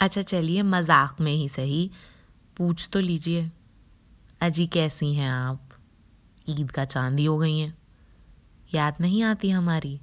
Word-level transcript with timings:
अच्छा 0.00 0.22
चलिए, 0.22 0.62
मज़ाक 0.62 1.20
में 1.20 1.32
ही 1.32 1.48
सही। 1.48 1.90
पूछ 2.56 2.88
तो 2.92 3.00
लीजिए। 3.00 3.50
अजी, 4.40 4.66
कैसी 4.66 5.14
हैं 5.14 5.30
आप? 5.30 5.68
ईद 6.48 6.70
का 6.70 6.84
चांदी 6.84 7.24
हो 7.24 7.38
गई 7.38 7.58
हैं। 7.58 7.78
याद 8.74 8.94
नहीं 9.00 9.22
आती 9.22 9.50
हमारी? 9.50 10.00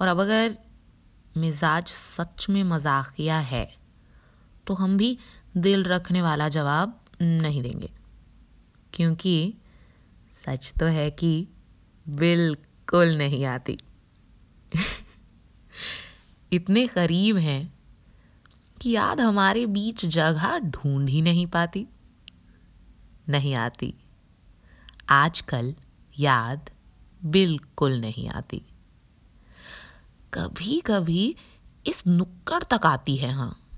और 0.00 0.08
अब 0.08 0.20
अगर 0.20 0.58
मिजाज 1.36 1.86
सच 1.86 2.46
में 2.50 2.64
मजाकिया 2.64 3.38
है 3.38 3.76
तो 4.66 4.74
हम 4.74 4.96
भी 4.96 5.18
दिल 5.56 5.84
रखने 5.84 6.22
वाला 6.22 6.48
जवाब 6.48 7.00
नहीं 7.22 7.62
देंगे। 7.62 7.90
क्योंकि 8.92 9.54
सच 10.34 10.72
तो 10.80 10.86
है 10.86 11.10
कि 11.10 11.48
बिल्कुल 12.08 13.16
नहीं 13.16 13.44
आती। 13.44 13.78
इतने 16.52 16.86
करीब 16.86 17.36
हैं 17.36 17.73
कि 18.84 18.90
याद 18.90 19.20
हमारे 19.20 19.66
बीच 19.66 20.06
जगह 20.06 20.58
ढूंढ 20.58 21.08
ही 21.08 21.22
नहीं 21.22 21.46
पाती। 21.46 21.86
नहीं 23.28 23.54
आती। 23.54 23.94
आजकल 25.08 25.74
याद 26.18 26.70
बिल्कुल 27.24 28.00
नहीं 28.00 28.28
आती। 28.28 28.62
कभी 30.34 30.80
कभी 30.80 31.36
इस 31.86 32.06
नुक्कड़ 32.06 32.62
तक 32.62 32.80
आती 32.86 33.16
है 33.16 33.32
हाँ। 33.32 33.68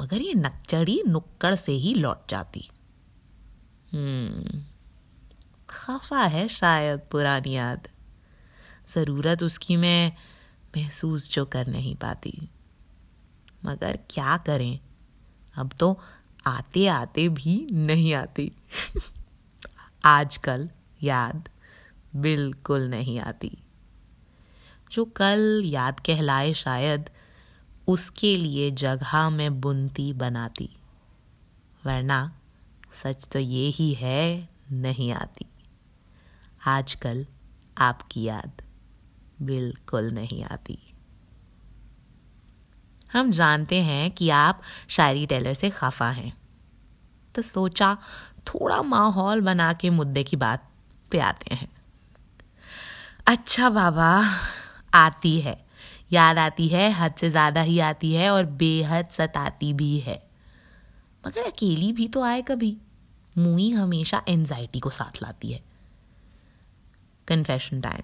मगर 0.00 0.22
ये 0.22 0.34
नक्चड़ी 0.34 1.02
नुक्कड़ 1.08 1.54
से 1.54 1.72
ही 1.72 1.94
लौट 1.94 2.30
जाती। 2.30 2.68
हम्म। 3.92 4.62
खफा 5.70 6.22
है 6.22 6.48
शायद 6.48 7.00
पुरानी 7.10 7.52
याद। 7.52 7.88
ज़रूरत 8.94 9.42
उसकी 9.42 9.76
मैं 9.76 10.12
महसूस 10.76 11.32
जो 11.32 11.44
कर 11.44 11.66
नहीं 11.66 11.96
पाती। 11.96 12.48
मगर 13.64 13.98
क्या 14.10 14.36
करें? 14.36 14.80
अब 15.54 15.72
तो 15.80 16.00
आते 16.46 16.86
आते 16.86 17.28
भी 17.28 17.66
नहीं 17.72 18.14
आती। 18.14 18.52
आजकल 20.04 20.70
याद 21.02 21.48
बिल्कुल 22.16 22.82
नहीं 22.82 23.20
आती। 23.20 23.58
जो 24.92 25.04
कल 25.04 25.62
याद 25.64 26.00
कहलाए 26.00 26.54
शायद, 26.54 27.10
उसके 27.88 28.36
लिए 28.36 28.70
जगह 28.70 29.30
में 29.30 29.60
बुनती 29.60 30.12
बनाती। 30.12 30.70
वरना 31.86 32.38
सच 33.02 33.28
तो 33.28 33.38
ये 33.38 33.68
ही 33.68 33.94
है, 33.94 34.48
नहीं 34.72 35.12
आती। 35.12 35.46
आजकल 36.66 37.26
आपकी 37.78 38.22
याद 38.22 38.62
बिल्कुल 39.42 40.10
नहीं 40.10 40.44
आती। 40.44 40.91
हम 43.12 43.30
जानते 43.30 43.82
हैं 43.82 44.10
कि 44.10 44.30
आप 44.30 44.62
शायरी 44.88 45.26
टेलर 45.26 45.54
से 45.54 45.70
खफा 45.70 46.10
हैं। 46.10 46.32
तो 47.34 47.42
सोचा, 47.42 47.98
थोड़ा 48.46 48.82
माहौल 48.82 49.40
बना 49.40 49.72
के 49.72 49.90
मुद्दे 49.90 50.22
की 50.22 50.36
बात 50.36 50.68
पे 51.10 51.18
आते 51.18 51.54
हैं। 51.54 51.68
अच्छा 53.26 53.70
बाबा, 53.70 54.24
आती 54.94 55.40
है। 55.40 55.64
याद 56.12 56.38
आती 56.38 56.68
है, 56.68 56.90
हद 56.92 57.14
से 57.14 57.30
ज़्यादा 57.30 57.62
ही 57.62 57.78
आती 57.78 58.12
है 58.12 58.30
और 58.30 58.44
बेहद 58.44 59.08
सताती 59.08 59.72
भी 59.72 59.98
है। 59.98 60.22
मगर 61.26 61.42
अकेली 61.42 61.92
भी 61.92 62.08
तो 62.08 62.22
आए 62.22 62.42
कभी। 62.42 62.76
मुई 63.38 63.70
हमेशा 63.70 64.22
एनजाइटी 64.28 64.80
को 64.80 64.90
साथ 64.90 65.22
लाती 65.22 65.52
है। 65.52 65.62
कन्फेशन 67.28 67.80
टाइम 67.80 68.02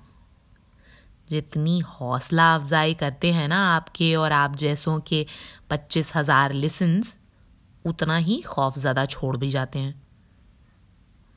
जितनी 1.30 1.78
हौसला 1.78 2.54
अफजाई 2.54 2.94
करते 2.94 3.32
हैं 3.32 3.48
ना 3.48 3.76
आपके 3.76 4.14
और 4.16 4.32
आप 4.32 4.56
जैसों 4.56 5.00
के 5.00 5.26
पच्चीस 5.70 6.12
हज़ार 6.14 6.52
लिसन्स 6.52 7.14
उतना 7.86 8.16
ही 8.16 8.40
खौफ 8.42 8.78
ज़्यादा 8.78 9.06
छोड़ 9.06 9.36
भी 9.36 9.48
जाते 9.48 9.78
हैं। 9.78 10.02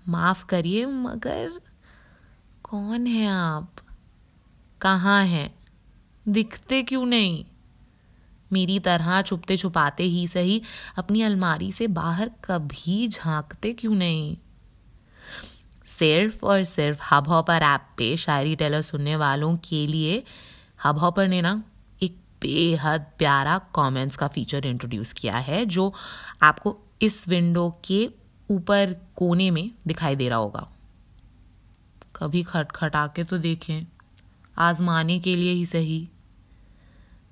माफ़ 0.10 0.46
करिए, 0.46 0.86
मगर 0.86 1.50
कौन 2.64 3.08
है 3.08 3.28
आप? 3.28 3.72
कहाँ 4.82 5.26
हैं? 5.26 5.54
दिखते 6.28 6.84
क्यों 6.84 7.06
नहीं? 7.06 7.46
मेरी 8.54 8.80
तरह 8.80 9.22
छुपते 9.22 9.58
छुपाते 9.58 10.04
ही 10.04 10.28
सही 10.28 10.62
अपनी 10.98 11.22
अलमारी 11.22 11.72
से 11.72 11.88
बाहर 11.88 12.32
कभी 12.46 13.08
झांकते 13.08 13.74
क्यों 13.74 13.96
नहीं? 13.96 14.38
सिर्फ़ 16.02 16.46
और 16.46 16.64
सिर्फ़ 16.64 17.02
हब 17.12 17.28
हॉपर 17.28 17.62
ऐप 17.62 17.82
पे 17.98 18.18
शायरी 18.18 18.56
टेलर 18.56 18.82
सुनने 18.82 19.16
वालों 19.16 19.58
के 19.58 19.88
लिए 19.88 20.24
हब 20.84 20.98
हॉपर 20.98 21.28
ने 21.28 21.42
ना 21.42 21.64
एक 22.04 22.16
बेहद 22.42 23.06
प्यारा 23.18 23.58
कमेंट्स 23.76 24.16
का 24.16 24.28
फीचर 24.28 24.66
इंट्रोड्यूस 24.66 25.14
किया 25.14 25.38
है, 25.38 25.66
जो 25.66 25.94
आपको 26.42 26.78
इस 27.02 27.28
विंडो 27.28 27.82
के 27.86 28.10
ऊपर 28.52 28.94
कोने 29.16 29.52
में 29.52 29.72
दिखाई 29.88 30.16
दे 30.16 30.30
रहा 30.30 30.38
होगा। 30.38 30.72
कभी 32.16 32.44
खटखटा 32.44 33.08
के 33.08 33.24
तो 33.24 33.38
देखें, 33.38 33.88
आजमाने 34.58 35.20
के 35.20 35.36
लिए 35.36 35.52
ही 35.52 35.66
सही। 35.66 36.10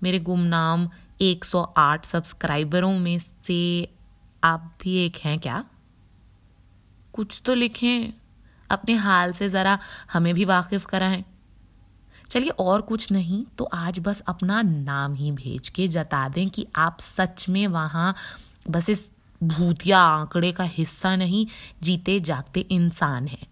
मेरे 0.03 0.19
गुमनाम 0.19 0.89
108 1.21 2.05
सब्सक्राइबरों 2.05 2.99
में 2.99 3.19
से 3.19 3.89
आप 4.43 4.77
भी 4.81 5.05
एक 5.05 5.17
हैं 5.17 5.39
क्या? 5.39 5.65
कुछ 7.13 7.41
तो 7.45 7.53
लिखें। 7.53 8.18
अपने 8.71 8.95
हाल 8.95 9.33
से 9.33 9.49
ज़रा 9.49 9.79
हमें 10.13 10.33
भी 10.33 10.45
वाकिफ 10.45 10.85
कराएँ। 10.85 11.23
चलिए 12.29 12.49
और 12.49 12.81
कुछ 12.81 13.11
नहीं 13.11 13.45
तो 13.57 13.63
आज 13.63 13.99
बस 13.99 14.19
अपना 14.19 14.61
नाम 14.61 15.13
ही 15.13 15.31
भेज 15.31 15.69
के 15.69 15.87
जता 15.87 16.29
दें 16.29 16.49
कि 16.49 16.67
आप 16.75 16.99
सच 16.99 17.49
में 17.49 17.67
वहाँ 17.67 18.15
बस 18.67 18.89
इस 18.89 19.11
भूतिया 19.43 19.99
आंकड़े 19.99 20.51
का 20.51 20.63
हिस्सा 20.63 21.15
नहीं, 21.15 21.47
जीते 21.83 22.19
जागते 22.19 22.59
इंसान 22.59 23.27
हैं। 23.27 23.47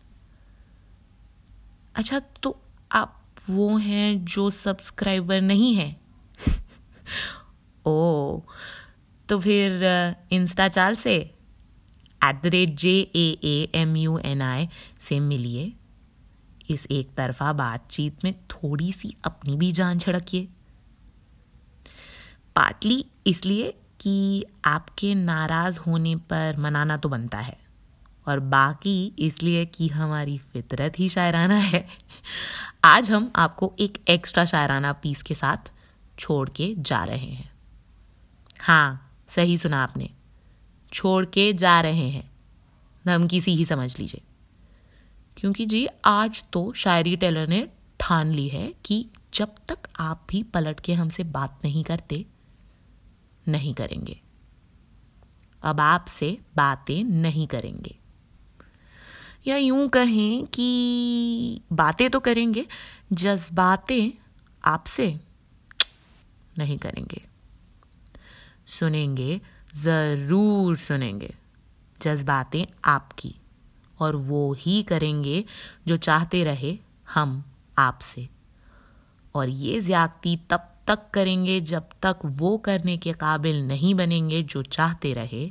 अच्छा 1.95 2.19
तो 2.19 2.61
आप 2.91 3.22
वो 3.49 3.78
हैं 3.78 4.25
जो 4.25 4.49
सब्सक्राइबर 4.49 5.41
नहीं 5.41 5.75
है? 5.75 5.95
ओ 7.85 8.41
तो 9.29 9.39
फिर, 9.39 9.84
इंस्टा 10.31 10.67
चाल 10.67 10.95
से? 10.95 11.37
At 12.22 12.41
the 12.44 12.47
rate 12.47 12.75
J 12.75 12.94
A 13.16 13.28
A 13.44 13.69
M 13.75 13.95
U 13.95 14.17
N 14.19 14.41
I 14.41 14.67
से 15.00 15.19
मिलिए। 15.19 15.72
इस 16.69 16.85
एक 16.91 17.13
तरफा 17.17 17.51
बातचीत 17.53 18.23
में 18.23 18.33
थोड़ी 18.50 18.91
सी 18.91 19.16
अपनी 19.25 19.55
भी 19.55 19.72
जान 19.72 20.00
छिड़किए। 20.00 20.47
पार्टली 22.55 23.05
इसलिए 23.28 23.73
कि 24.00 24.45
आपके 24.66 25.13
नाराज़ 25.16 25.79
होने 25.79 26.16
पर 26.29 26.57
मनाना 26.57 26.97
तो 26.97 27.09
बनता 27.09 27.38
है, 27.38 27.57
और 28.28 28.39
बाकी 28.39 29.13
इसलिए 29.19 29.66
कि 29.66 29.88
हमारी 29.88 30.38
फितरत 30.53 30.99
ही 30.99 31.09
शायराना 31.09 31.55
है। 31.55 31.85
आज 32.84 33.11
हम 33.11 33.31
आपको 33.35 33.73
एक 33.79 33.97
एक्स्ट्रा 34.09 34.45
शायराना 34.45 34.94
पीस 34.94 35.23
के 35.23 35.34
साथ 35.34 35.72
छोड़ 36.19 36.49
के 36.49 36.73
जा 36.79 37.03
रहे 37.03 37.25
हैं। 37.25 37.49
हाँ 38.59 39.11
सही 39.29 39.57
सुना 39.57 39.84
आपने। 39.84 40.09
छोड़ 40.94 41.25
के 41.25 41.53
जा 41.53 41.81
रहे 41.81 42.09
हैं। 42.09 42.31
धमकी 43.06 43.42
सी 43.42 43.56
ही 43.56 43.66
समझ 43.66 44.00
लीजिए। 44.00 44.22
क्योंकि 45.38 45.66
जी, 45.66 45.88
आज 46.06 46.44
तो 46.53 46.74
शायरी 46.74 47.16
टेलर 47.16 47.48
ने 47.48 47.70
ठान 48.00 48.31
ली 48.31 48.50
है 48.50 48.74
कि 48.86 49.08
जब 49.34 49.56
तक 49.68 49.78
आप 50.00 50.28
भी 50.30 50.44
पलट 50.44 50.80
के 50.80 50.94
हमसे 50.94 51.24
बात 51.24 51.62
नहीं 51.64 51.84
करते, 51.84 52.26
नहीं 53.47 53.74
करेंगे। 53.74 54.22
अब 55.64 55.80
आपसे 55.80 56.38
बातें 56.56 57.03
नहीं 57.03 57.47
करेंगे। 57.47 57.97
या 59.47 59.58
यूँ 59.58 59.90
कहें 59.90 60.46
कि 60.46 61.62
बातें 61.74 62.09
तो 62.09 62.20
करेंगे, 62.20 62.66
जज्बातें 63.14 64.12
आपसे 64.66 65.20
नहीं 66.58 66.78
करेंगे। 66.78 67.24
सुनेंगे 68.67 69.41
ज़रूर 69.78 70.78
सुनेंगे 70.78 71.34
जज्बातें 72.00 72.66
आपकी, 72.85 73.35
और 74.00 74.16
वो 74.16 74.53
ही 74.53 74.82
करेंगे 74.84 75.44
जो 75.88 75.97
चाहते 75.97 76.44
रहे 76.44 76.78
हम 77.14 77.44
आपसे। 77.79 78.28
और 79.35 79.50
ये 79.50 79.79
ज्यादती 79.82 80.35
तब 80.50 80.74
तक 80.88 81.09
करेंगे 81.14 81.59
जब 81.62 81.90
तक 82.02 82.20
वो 82.26 82.58
करने 82.58 82.97
के 82.97 83.14
काबिल 83.14 83.62
नहीं 83.68 83.94
बनेंगे 83.96 84.41
जो 84.44 84.62
चाहते 84.64 85.14
रहे 85.14 85.50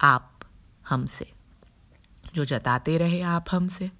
आप 0.00 0.44
हमसे, 0.88 1.26
जो 2.34 2.44
जताते 2.44 2.96
रहे 2.98 3.20
आप 3.20 3.46
हमसे, 3.50 3.90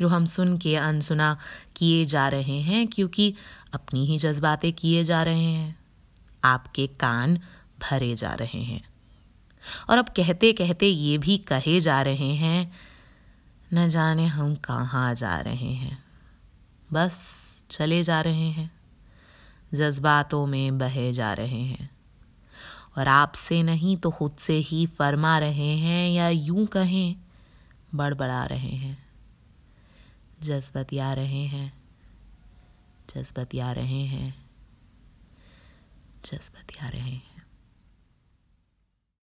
जो 0.00 0.08
हम 0.08 0.26
सुन 0.26 0.56
के 0.58 0.76
अनसुना 0.76 1.36
किए 1.76 2.04
जा 2.04 2.28
रहे 2.28 2.60
हैं, 2.60 2.86
क्योंकि 2.86 3.34
अपनी 3.74 4.04
ही 4.06 4.18
जज्बातें 4.18 4.72
किए 4.72 5.04
जा 5.04 5.22
रहे 5.22 5.42
हैं। 5.42 5.76
आपके 6.44 6.86
कान 6.86 7.38
भरे 7.80 8.14
जा 8.14 8.34
रहे 8.34 8.62
हैं। 8.62 8.88
और 9.90 9.98
अब 9.98 10.08
कहते 10.08 10.52
कहते 10.52 10.86
ये 10.86 11.18
भी 11.18 11.38
कहे 11.38 11.80
जा 11.80 12.02
रहे 12.02 12.34
हैं, 12.34 12.72
न 13.74 13.88
जाने 13.88 14.26
हम 14.26 14.54
कहाँ 14.54 15.14
जा 15.14 15.40
रहे 15.40 15.72
हैं। 15.72 16.04
बस 16.92 17.46
चले 17.70 18.02
जा 18.02 18.20
रहे 18.20 18.50
हैं। 18.50 18.80
जज्बातों 19.74 20.46
में 20.46 20.78
बहे 20.78 21.12
जा 21.12 21.32
रहे 21.32 21.62
हैं। 21.62 21.90
और 22.98 23.08
आपसे 23.08 23.62
नहीं 23.62 23.96
तो 23.96 24.10
खुद 24.10 24.36
से 24.38 24.54
ही 24.54 24.86
फरमा 24.86 25.38
रहे 25.38 25.76
हैं 25.76 26.10
या 26.10 26.28
यूँ 26.28 26.66
कहें, 26.66 27.16
बड़बड़ा 27.94 28.44
रहे 28.44 28.68
हैं। 28.68 29.06
जज्बतिया 30.42 31.12
रहे 31.12 31.46
हैं। 31.46 31.82
जज्बतिया 33.14 33.72
रहे 33.72 34.06
हैं। 34.06 34.50
जज्बतिया 36.24 36.88
रहे 36.88 37.00
हैं। 37.00 37.35